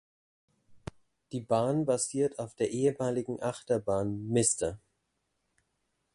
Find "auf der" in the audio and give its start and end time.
2.39-2.71